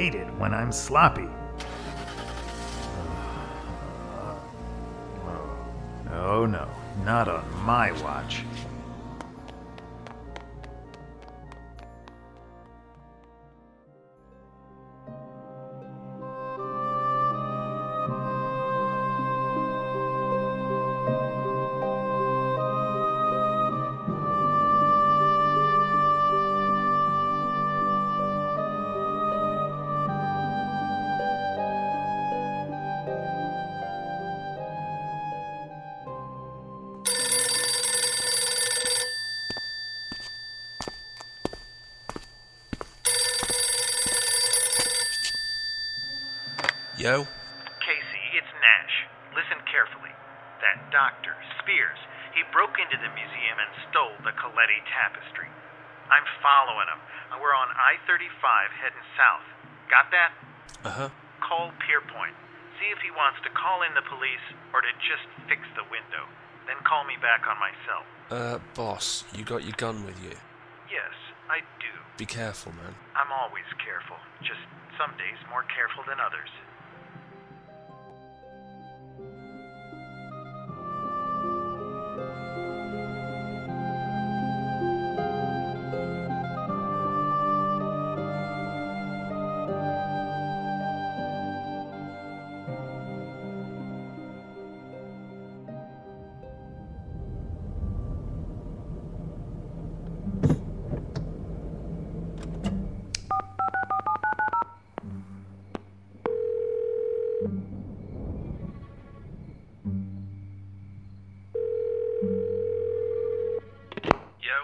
Hate 0.00 0.14
it 0.14 0.26
when 0.38 0.54
I'm 0.54 0.72
sloppy. 0.72 1.28
Oh 6.12 6.44
no, 6.44 6.66
not 7.04 7.28
on 7.28 7.44
my 7.64 7.92
watch. 8.02 8.44
Following 56.50 56.90
him. 56.90 56.98
We're 57.38 57.54
on 57.54 57.70
I 57.78 58.02
35 58.10 58.26
heading 58.74 59.06
south. 59.14 59.46
Got 59.86 60.10
that? 60.10 60.34
Uh 60.82 60.90
huh. 60.90 61.10
Call 61.38 61.70
Pierpoint. 61.86 62.34
See 62.82 62.90
if 62.90 62.98
he 63.06 63.14
wants 63.14 63.38
to 63.46 63.50
call 63.54 63.86
in 63.86 63.94
the 63.94 64.02
police 64.10 64.42
or 64.74 64.82
to 64.82 64.90
just 65.06 65.22
fix 65.46 65.62
the 65.78 65.86
window. 65.94 66.26
Then 66.66 66.82
call 66.82 67.06
me 67.06 67.14
back 67.22 67.46
on 67.46 67.54
my 67.62 67.70
cell. 67.86 68.02
Uh, 68.34 68.58
boss, 68.74 69.22
you 69.30 69.46
got 69.46 69.62
your 69.62 69.78
gun 69.78 70.02
with 70.02 70.18
you. 70.18 70.34
Yes, 70.90 71.14
I 71.46 71.62
do. 71.78 71.92
Be 72.18 72.26
careful, 72.26 72.74
man. 72.74 72.98
I'm 73.14 73.30
always 73.30 73.66
careful. 73.78 74.18
Just 74.42 74.60
some 74.98 75.14
days 75.16 75.38
more 75.48 75.64
careful 75.70 76.02
than 76.04 76.18
others. 76.18 76.50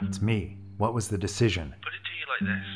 It's 0.02 0.20
me. 0.20 0.56
What 0.78 0.94
was 0.94 1.08
the 1.08 1.18
decision? 1.18 1.74
Put 1.82 1.94
it 1.94 2.04
to 2.04 2.14
you 2.20 2.26
like 2.28 2.44
this. 2.56 2.68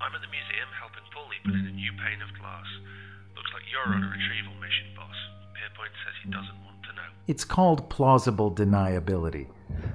I'm 0.00 0.14
at 0.14 0.20
the 0.20 0.32
museum 0.32 0.68
helping 0.80 1.04
Paulie 1.12 1.42
put 1.44 1.54
in 1.54 1.66
a 1.66 1.76
new 1.76 1.92
pane 1.92 2.22
of 2.22 2.32
glass. 2.40 2.66
Looks 3.36 3.52
like 3.52 3.64
you're 3.70 3.84
on 3.84 4.02
a 4.02 4.08
retrieval 4.08 4.54
mission, 4.60 4.86
boss. 4.96 5.16
Pierpoint 5.52 5.92
says 6.04 6.14
he 6.24 6.30
doesn't 6.30 6.56
want 6.64 6.82
to 6.88 6.92
know. 6.96 7.08
It's 7.26 7.44
called 7.44 7.88
plausible 7.90 8.50
deniability. 8.50 9.46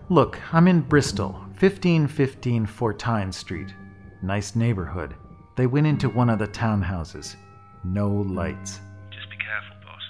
Look, 0.09 0.39
I'm 0.53 0.67
in 0.67 0.81
Bristol, 0.81 1.33
1515 1.57 2.65
Fortine 2.65 3.31
Street. 3.33 3.73
Nice 4.21 4.55
neighborhood. 4.55 5.15
They 5.55 5.67
went 5.67 5.87
into 5.87 6.09
one 6.09 6.29
of 6.29 6.39
the 6.39 6.47
townhouses. 6.47 7.35
No 7.83 8.09
lights. 8.09 8.79
Just 9.11 9.29
be 9.29 9.37
careful, 9.37 9.75
boss. 9.85 10.05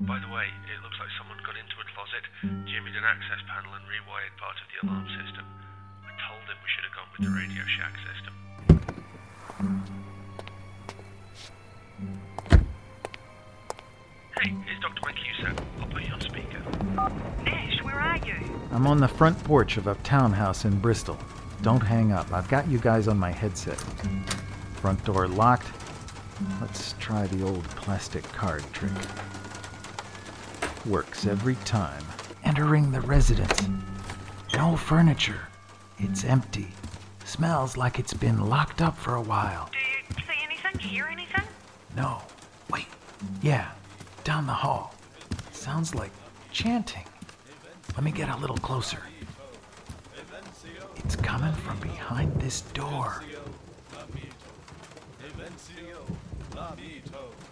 By 0.00 0.18
the 0.18 0.30
way, 0.32 0.46
it 0.46 0.78
looks 0.82 0.98
like 1.00 1.10
someone 1.18 1.38
got 1.44 1.56
into 1.56 1.74
a 1.80 1.86
closet, 1.90 2.24
jimmied 2.70 2.96
an 2.96 3.04
access 3.04 3.42
panel, 3.50 3.74
and 3.74 3.84
rewired 3.86 4.34
part 4.38 4.56
of 4.62 4.66
the 4.70 4.78
alarm 4.86 5.06
system. 5.22 5.44
The 7.20 7.28
Radio 7.30 7.64
Shack 7.66 7.94
system. 8.06 8.32
Hey, 14.38 14.54
here's 14.64 14.80
Dr. 14.80 15.02
Mancuso. 15.02 15.64
I'll 15.80 15.88
put 15.88 16.04
you 16.04 16.12
on 16.12 16.20
speaker. 16.20 16.62
Nash, 17.44 17.82
where 17.82 17.98
are 17.98 18.18
you? 18.18 18.36
I'm 18.70 18.86
on 18.86 18.98
the 19.00 19.08
front 19.08 19.42
porch 19.42 19.78
of 19.78 19.88
a 19.88 19.96
townhouse 19.96 20.64
in 20.64 20.78
Bristol. 20.78 21.18
Don't 21.62 21.80
hang 21.80 22.12
up. 22.12 22.32
I've 22.32 22.48
got 22.48 22.68
you 22.68 22.78
guys 22.78 23.08
on 23.08 23.18
my 23.18 23.32
headset. 23.32 23.78
Front 24.76 25.04
door 25.04 25.26
locked. 25.26 25.66
Let's 26.60 26.94
try 27.00 27.26
the 27.26 27.44
old 27.44 27.64
plastic 27.70 28.22
card 28.32 28.62
trick. 28.72 28.92
Works 30.86 31.26
every 31.26 31.56
time. 31.64 32.04
Entering 32.44 32.92
the 32.92 33.00
residence. 33.00 33.68
No 34.54 34.76
furniture. 34.76 35.48
It's 35.98 36.22
empty. 36.22 36.68
Smells 37.28 37.76
like 37.76 37.98
it's 37.98 38.14
been 38.14 38.48
locked 38.48 38.80
up 38.80 38.96
for 38.96 39.16
a 39.16 39.20
while. 39.20 39.68
Do 39.70 39.78
you 40.16 40.22
see 40.26 40.32
anything? 40.42 40.78
Hear 40.78 41.04
anything? 41.12 41.44
No. 41.94 42.22
Wait. 42.70 42.86
Yeah. 43.42 43.68
Down 44.24 44.46
the 44.46 44.54
hall. 44.54 44.94
Sounds 45.52 45.94
like 45.94 46.10
chanting. 46.52 47.04
Let 47.94 48.02
me 48.02 48.12
get 48.12 48.30
a 48.30 48.36
little 48.38 48.56
closer. 48.56 49.02
It's 50.96 51.16
coming 51.16 51.52
from 51.52 51.78
behind 51.80 52.34
this 52.40 52.62
door. 52.62 53.22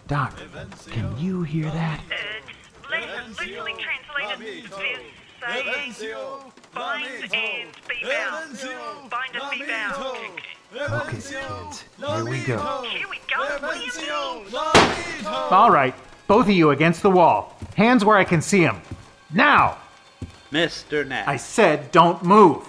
Doc, 0.09 0.39
can 0.91 1.19
you 1.19 1.43
hear 1.43 1.67
that? 1.67 2.01
Uh, 2.11 2.15
Let's 2.91 3.39
literally 3.41 3.75
translated 3.75 4.65
is 4.65 4.71
saying 6.01 6.19
bind 6.77 7.07
and 7.07 7.71
be 7.89 7.95
bound. 8.03 8.59
Bind 9.11 9.35
and 9.35 9.51
be 9.51 9.56
bound. 9.56 9.56
Okay, 10.79 11.11
kids, 11.13 11.31
here 11.31 12.25
we 12.25 12.41
go. 12.41 12.83
Here 12.83 13.09
we 13.09 13.19
go. 13.35 13.41
What 13.41 13.65
are 13.65 13.77
you 13.77 13.91
doing? 13.93 14.55
All 15.27 15.71
right, 15.71 15.95
both 16.27 16.47
of 16.47 16.51
you 16.51 16.71
against 16.71 17.03
the 17.03 17.11
wall. 17.11 17.57
Hands 17.77 18.05
where 18.05 18.19
I 18.19 18.25
can 18.25 18.43
see 18.43 18.61
them. 18.61 18.83
Now! 19.33 19.79
Mr. 20.53 21.07
Nash. 21.07 21.27
I 21.27 21.37
said 21.37 21.91
don't 21.93 22.23
move. 22.23 22.63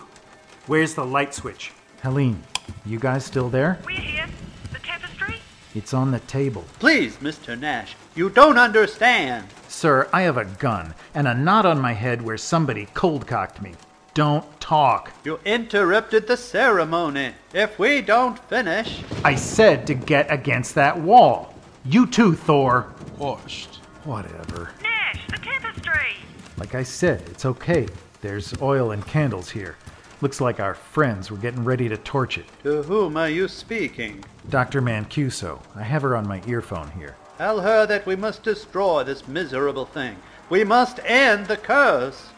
Where's 0.67 0.93
the 0.93 1.05
light 1.05 1.33
switch? 1.33 1.73
Helene, 2.01 2.41
you 2.85 2.97
guys 2.97 3.25
still 3.25 3.49
there? 3.49 3.77
We're 3.85 3.99
here. 3.99 4.27
The 4.71 4.79
tapestry? 4.79 5.41
It's 5.75 5.93
on 5.93 6.11
the 6.11 6.19
table. 6.21 6.63
Please, 6.79 7.17
Mr. 7.17 7.59
Nash, 7.59 7.95
you 8.15 8.29
don't 8.29 8.57
understand. 8.57 9.47
Sir, 9.67 10.07
I 10.13 10.21
have 10.21 10.37
a 10.37 10.45
gun 10.45 10.93
and 11.13 11.27
a 11.27 11.35
knot 11.35 11.65
on 11.65 11.81
my 11.81 11.91
head 11.91 12.21
where 12.21 12.37
somebody 12.37 12.87
cold 12.93 13.27
cocked 13.27 13.61
me. 13.61 13.73
Don't 14.17 14.59
talk. 14.59 15.13
You 15.23 15.39
interrupted 15.45 16.25
the 16.25 16.37
ceremony. 16.37 17.35
If 17.53 17.77
we 17.77 18.01
don't 18.01 18.39
finish. 18.49 19.03
I 19.23 19.35
said 19.35 19.85
to 19.85 19.93
get 19.93 20.25
against 20.31 20.73
that 20.73 20.99
wall. 20.99 21.53
You 21.85 22.07
too, 22.07 22.33
Thor. 22.33 22.91
Horst. 23.19 23.75
Whatever. 24.05 24.71
Nash, 24.81 25.27
the 25.27 25.37
tapestry. 25.37 26.15
Like 26.57 26.73
I 26.73 26.81
said, 26.81 27.21
it's 27.29 27.45
okay. 27.45 27.87
There's 28.21 28.59
oil 28.59 28.89
and 28.89 29.05
candles 29.05 29.51
here. 29.51 29.75
Looks 30.21 30.41
like 30.41 30.59
our 30.59 30.73
friends 30.73 31.29
were 31.29 31.37
getting 31.37 31.63
ready 31.63 31.87
to 31.87 31.97
torch 31.97 32.39
it. 32.39 32.45
To 32.63 32.81
whom 32.81 33.17
are 33.17 33.29
you 33.29 33.47
speaking? 33.47 34.25
Dr. 34.49 34.81
Mancuso. 34.81 35.61
I 35.75 35.83
have 35.83 36.01
her 36.01 36.15
on 36.15 36.27
my 36.27 36.41
earphone 36.47 36.89
here. 36.89 37.15
Tell 37.37 37.59
her 37.61 37.85
that 37.85 38.07
we 38.07 38.15
must 38.15 38.41
destroy 38.41 39.03
this 39.03 39.27
miserable 39.27 39.85
thing. 39.85 40.15
We 40.49 40.63
must 40.63 41.01
end 41.05 41.45
the 41.45 41.57
curse. 41.57 42.29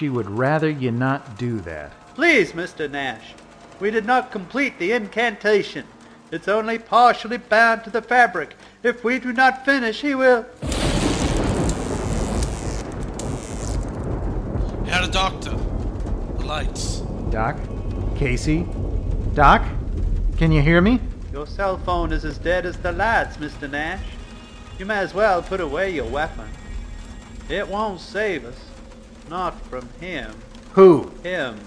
She 0.00 0.08
would 0.08 0.30
rather 0.30 0.70
you 0.70 0.90
not 0.90 1.36
do 1.36 1.60
that. 1.60 1.92
Please, 2.14 2.52
Mr. 2.52 2.90
Nash. 2.90 3.34
We 3.80 3.90
did 3.90 4.06
not 4.06 4.32
complete 4.32 4.78
the 4.78 4.92
incantation. 4.92 5.84
It's 6.30 6.48
only 6.48 6.78
partially 6.78 7.36
bound 7.36 7.84
to 7.84 7.90
the 7.90 8.00
fabric. 8.00 8.54
If 8.82 9.04
we 9.04 9.18
do 9.18 9.30
not 9.34 9.66
finish, 9.66 10.00
he 10.00 10.14
will. 10.14 10.46
Herr 14.86 15.06
Doctor, 15.08 15.50
the 16.38 16.46
lights. 16.46 17.00
Doc? 17.28 17.58
Casey? 18.16 18.66
Doc? 19.34 19.62
Can 20.38 20.50
you 20.50 20.62
hear 20.62 20.80
me? 20.80 20.98
Your 21.30 21.46
cell 21.46 21.76
phone 21.76 22.10
is 22.14 22.24
as 22.24 22.38
dead 22.38 22.64
as 22.64 22.78
the 22.78 22.92
lights, 22.92 23.36
Mr. 23.36 23.70
Nash. 23.70 24.00
You 24.78 24.86
may 24.86 25.00
as 25.00 25.12
well 25.12 25.42
put 25.42 25.60
away 25.60 25.90
your 25.90 26.08
weapon. 26.08 26.48
It 27.50 27.68
won't 27.68 28.00
save 28.00 28.46
us. 28.46 28.69
Not 29.30 29.64
from 29.66 29.88
him. 30.00 30.34
Who? 30.72 31.12
Him. 31.22 31.60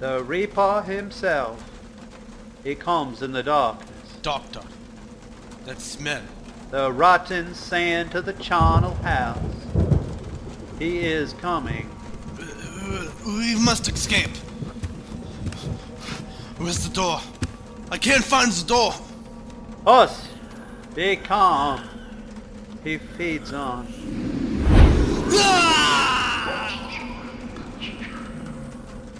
The 0.00 0.24
Reaper 0.24 0.82
himself. 0.86 1.62
He 2.64 2.74
comes 2.74 3.20
in 3.20 3.32
the 3.32 3.42
darkness. 3.42 4.16
Doctor, 4.22 4.62
that 5.66 5.82
smell. 5.82 6.22
The 6.70 6.90
rotten 6.90 7.54
sand 7.54 8.10
to 8.12 8.22
the 8.22 8.32
charnel 8.32 8.94
house. 8.94 9.38
He 10.78 11.00
is 11.00 11.34
coming. 11.34 11.90
We 13.26 13.54
must 13.62 13.86
escape. 13.88 14.34
Where's 16.56 16.88
the 16.88 16.94
door? 16.94 17.20
I 17.90 17.98
can't 17.98 18.24
find 18.24 18.50
the 18.50 18.66
door. 18.66 18.94
Hush! 19.84 20.16
Be 20.94 21.16
calm. 21.16 21.86
He 22.82 22.96
feeds 22.96 23.52
on. 23.52 23.86
Ah! 25.32 25.77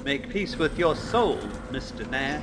Make 0.09 0.31
peace 0.31 0.57
with 0.57 0.79
your 0.79 0.97
soul, 0.97 1.37
Mr. 1.71 2.09
Nash. 2.09 2.43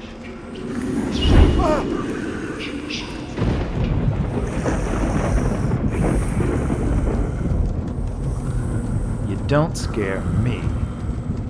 You 9.28 9.36
don't 9.48 9.76
scare 9.76 10.22
me. 10.22 10.62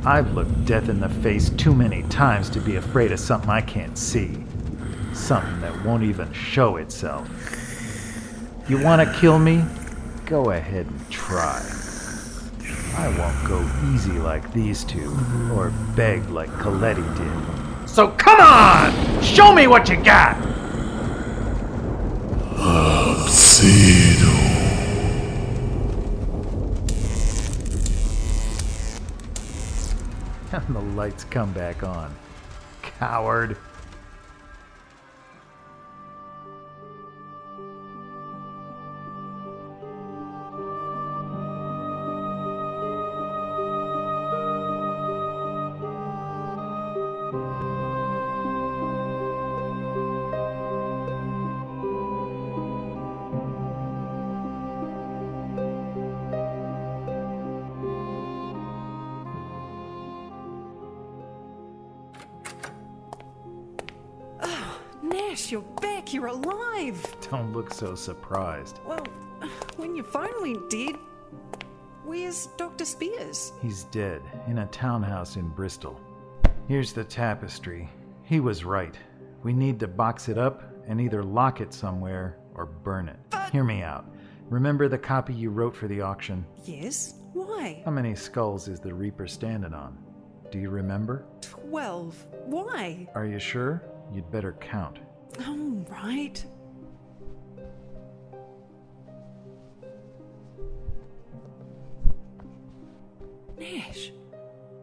I've 0.05 0.33
looked 0.33 0.63
death 0.63 0.87
in 0.87 1.01
the 1.01 1.09
face 1.09 1.49
too 1.49 1.75
many 1.75 2.03
times 2.03 2.49
to 2.51 2.61
be 2.61 2.77
afraid 2.77 3.11
of 3.11 3.19
something 3.19 3.49
I 3.49 3.59
can't 3.59 3.97
see. 3.97 4.41
Something 5.11 5.59
that 5.59 5.83
won't 5.83 6.03
even 6.03 6.31
show 6.31 6.77
itself. 6.77 7.27
You 8.69 8.81
want 8.81 9.05
to 9.05 9.19
kill 9.19 9.37
me? 9.37 9.65
Go 10.25 10.51
ahead 10.51 10.85
and 10.85 11.11
try. 11.11 11.84
I 12.97 13.07
won't 13.17 13.47
go 13.47 13.61
easy 13.93 14.13
like 14.13 14.51
these 14.53 14.83
two, 14.83 15.11
or 15.53 15.71
beg 15.95 16.29
like 16.29 16.49
Coletti 16.49 17.03
did. 17.17 17.89
So 17.89 18.09
come 18.11 18.39
on! 18.39 19.21
Show 19.21 19.53
me 19.53 19.67
what 19.67 19.89
you 19.89 19.97
got! 20.03 20.35
And 30.51 30.75
the 30.75 30.79
lights 30.79 31.25
come 31.25 31.51
back 31.51 31.83
on. 31.83 32.15
Coward. 32.81 33.57
You're 65.37 65.61
back. 65.81 66.13
You're 66.13 66.27
alive. 66.27 67.03
Don't 67.29 67.51
look 67.51 67.73
so 67.73 67.93
surprised. 67.93 68.79
Well, 68.85 69.05
when 69.75 70.01
phone 70.03 70.41
went 70.41 70.69
dead, 70.69 70.95
where's 72.05 72.47
Dr. 72.57 72.85
Spears? 72.85 73.51
He's 73.61 73.83
dead 73.85 74.21
in 74.47 74.59
a 74.59 74.65
townhouse 74.67 75.35
in 75.35 75.49
Bristol. 75.49 75.99
Here's 76.69 76.93
the 76.93 77.03
tapestry. 77.03 77.89
He 78.23 78.39
was 78.39 78.63
right. 78.63 78.97
We 79.43 79.51
need 79.51 79.77
to 79.81 79.87
box 79.89 80.29
it 80.29 80.37
up 80.37 80.63
and 80.87 81.01
either 81.01 81.21
lock 81.21 81.59
it 81.59 81.73
somewhere 81.73 82.37
or 82.53 82.65
burn 82.65 83.09
it. 83.09 83.19
Hear 83.51 83.65
me 83.65 83.83
out. 83.83 84.05
Remember 84.49 84.87
the 84.87 84.97
copy 84.97 85.33
you 85.33 85.49
wrote 85.49 85.75
for 85.75 85.89
the 85.89 85.99
auction? 85.99 86.45
Yes? 86.63 87.15
Why? 87.33 87.81
How 87.83 87.91
many 87.91 88.15
skulls 88.15 88.69
is 88.69 88.79
the 88.79 88.93
Reaper 88.93 89.27
standing 89.27 89.73
on? 89.73 89.97
Do 90.49 90.59
you 90.59 90.69
remember? 90.69 91.25
Twelve. 91.41 92.15
Why? 92.45 93.09
Are 93.15 93.25
you 93.25 93.39
sure? 93.39 93.83
You'd 94.13 94.31
better 94.31 94.53
count. 94.61 94.99
Oh, 95.41 95.85
right. 95.89 96.45
Nash. 103.57 104.11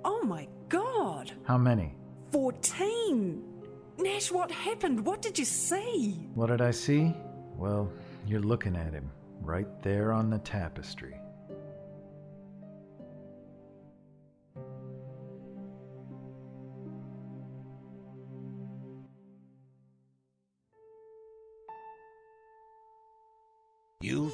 Oh 0.05 0.23
my 0.23 0.49
god. 0.69 1.33
How 1.45 1.59
many? 1.59 1.95
14. 2.33 3.43
Nash, 3.99 4.33
what 4.33 4.51
happened? 4.51 5.05
What 5.05 5.23
did 5.23 5.39
you 5.39 5.45
see? 5.45 6.13
What 6.35 6.47
did 6.47 6.61
I 6.61 6.71
see? 6.71 7.15
Well, 7.57 7.91
you're 8.27 8.41
looking 8.41 8.75
at 8.75 8.93
him, 8.93 9.11
right 9.43 9.83
there 9.83 10.13
on 10.13 10.31
the 10.31 10.39
tapestry. 10.39 11.15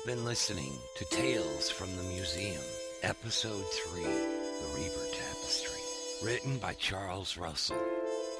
Been 0.08 0.24
listening 0.24 0.72
to 0.96 1.04
Tales 1.10 1.68
from 1.68 1.94
the 1.94 2.02
Museum, 2.04 2.62
Episode 3.02 3.62
3 3.92 4.04
The 4.04 4.74
Reaper 4.74 5.04
Tapestry, 5.12 5.82
written 6.24 6.56
by 6.56 6.72
Charles 6.72 7.36
Russell. 7.36 7.76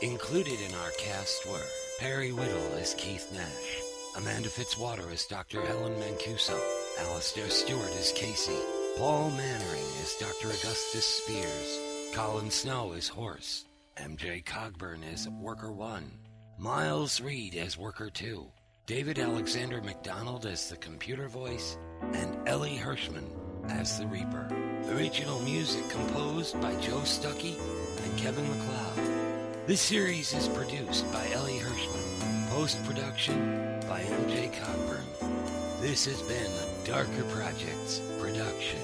Included 0.01 0.59
in 0.63 0.75
our 0.77 0.91
cast 0.93 1.47
were 1.47 1.67
Perry 1.99 2.33
Whittle 2.33 2.73
as 2.81 2.95
Keith 2.95 3.31
Nash, 3.35 3.83
Amanda 4.17 4.49
Fitzwater 4.49 5.13
as 5.13 5.27
Dr. 5.27 5.61
Helen 5.61 5.93
Mancuso, 6.01 6.59
Alistair 7.01 7.51
Stewart 7.51 7.95
as 7.99 8.13
Casey, 8.13 8.59
Paul 8.97 9.29
Mannering 9.33 9.93
as 10.01 10.17
Dr. 10.19 10.49
Augustus 10.49 11.05
Spears, 11.05 11.79
Colin 12.15 12.51
Snow 12.51 12.93
as 12.93 13.09
Horst, 13.09 13.67
MJ 13.99 14.43
Cogburn 14.43 15.01
as 15.13 15.29
Worker 15.29 15.71
1, 15.71 16.11
Miles 16.57 17.21
Reed 17.21 17.55
as 17.57 17.77
Worker 17.77 18.09
2, 18.09 18.51
David 18.89 19.19
Alexander 19.19 19.83
McDonald 19.83 20.47
as 20.47 20.71
the 20.71 20.77
computer 20.79 21.29
voice, 21.29 21.77
and 22.15 22.49
Ellie 22.49 22.79
Hirschman 22.79 23.29
as 23.69 23.99
the 23.99 24.07
Reaper. 24.07 24.49
Original 24.95 25.39
music 25.41 25.87
composed 25.91 26.59
by 26.59 26.75
Joe 26.77 27.01
Stuckey 27.01 27.59
and 28.03 28.19
Kevin 28.19 28.49
MacLeod. 28.49 29.67
This 29.67 29.83
series 29.83 30.33
is 30.33 30.49
produced 30.49 31.05
by 31.13 31.29
Ellie 31.33 31.59
Hirschman. 31.59 32.49
Post 32.49 32.83
production 32.87 33.79
by 33.87 34.01
MJ 34.01 34.51
Cogburn. 34.55 35.83
This 35.83 36.07
has 36.07 36.23
been 36.23 36.51
a 36.51 36.87
Darker 36.87 37.25
Projects 37.25 38.01
production. 38.19 38.81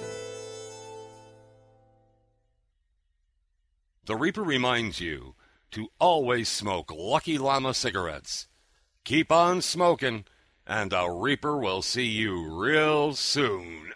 The 4.05 4.17
Reaper 4.17 4.43
reminds 4.43 5.01
you 5.01 5.35
to 5.71 5.89
always 5.99 6.51
smoke 6.51 6.93
Lucky 6.95 7.39
Llama 7.39 7.73
cigarettes. 7.73 8.49
Keep 9.05 9.31
on 9.31 9.61
smoking, 9.61 10.25
and 10.67 10.93
the 10.93 11.07
Reaper 11.11 11.59
will 11.59 11.83
see 11.83 12.07
you 12.07 12.51
real 12.51 13.13
soon. 13.13 13.93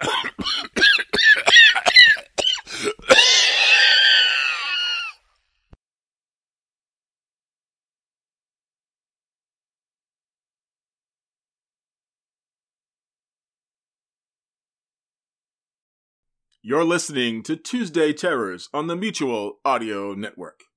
You're 16.61 16.85
listening 16.85 17.42
to 17.44 17.57
Tuesday 17.57 18.12
Terrors 18.12 18.68
on 18.75 18.88
the 18.88 18.97
Mutual 18.97 19.61
Audio 19.64 20.12
Network. 20.12 20.67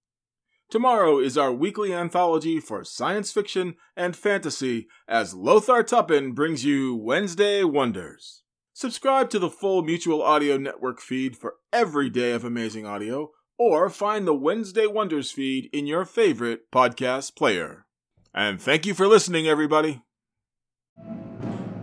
Tomorrow 0.71 1.19
is 1.19 1.38
our 1.38 1.51
weekly 1.51 1.93
anthology 1.93 2.62
for 2.62 2.86
science 2.86 3.29
fiction 3.29 3.75
and 3.97 4.15
fantasy 4.15 4.88
as 5.05 5.34
Lothar 5.34 5.84
Tuppen 5.84 6.34
brings 6.34 6.63
you 6.63 6.95
Wednesday 6.95 7.65
Wonders. 7.65 8.43
Subscribe 8.71 9.29
to 9.31 9.38
the 9.38 9.49
full 9.49 9.84
Mutual 9.84 10.21
Audio 10.21 10.55
Network 10.55 11.01
feed 11.01 11.36
for 11.36 11.55
every 11.73 12.10
day 12.10 12.31
of 12.31 12.45
amazing 12.45 12.86
audio, 12.86 13.31
or 13.60 13.89
find 13.89 14.25
the 14.25 14.34
Wednesday 14.34 14.88
Wonders 14.88 15.29
feed 15.29 15.69
in 15.73 15.88
your 15.88 16.05
favorite 16.05 16.71
podcast 16.71 17.36
player. 17.36 17.86
And 18.34 18.62
thank 18.62 18.86
you 18.86 18.93
for 18.93 19.07
listening, 19.07 19.47
everybody. 19.47 20.03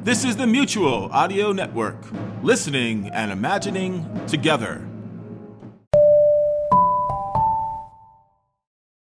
This 0.00 0.24
is 0.24 0.38
the 0.38 0.46
Mutual 0.46 1.10
Audio 1.12 1.52
Network, 1.52 2.02
listening 2.42 3.10
and 3.10 3.30
imagining 3.30 4.08
together. 4.26 4.87